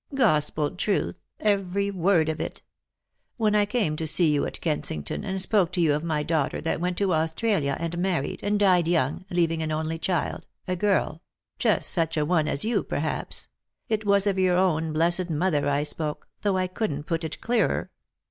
"Gospel 0.15 0.71
truth, 0.71 1.19
every 1.39 1.91
word 1.91 2.27
of 2.27 2.41
it. 2.41 2.63
When 3.37 3.53
I 3.53 3.67
came 3.67 3.95
to 3.97 4.07
see 4.07 4.33
you 4.33 4.47
at 4.47 4.59
Kensington, 4.59 5.23
and 5.23 5.39
spoke 5.39 5.71
to 5.73 5.79
you 5.79 5.93
of 5.93 6.03
my 6.03 6.23
daughter 6.23 6.59
that 6.59 6.81
went 6.81 6.97
to 6.97 7.13
Australia 7.13 7.77
and 7.79 7.99
married, 7.99 8.39
and 8.41 8.59
died 8.59 8.87
young, 8.87 9.21
leaving 9.29 9.61
an 9.61 9.71
only 9.71 9.99
child, 9.99 10.47
a 10.67 10.75
girl— 10.75 11.21
just 11.59 11.87
such 11.91 12.17
a 12.17 12.25
one 12.25 12.47
as 12.47 12.65
you, 12.65 12.81
perhaps— 12.81 13.47
it 13.89 14.03
was 14.03 14.25
of 14.25 14.39
your 14.39 14.57
own 14.57 14.91
blessed 14.91 15.29
mother 15.29 15.69
I 15.69 15.83
spoke, 15.83 16.27
though 16.41 16.57
I 16.57 16.65
couldn't 16.65 17.03
put 17.03 17.23
it 17.23 17.39
clearer. 17.39 17.91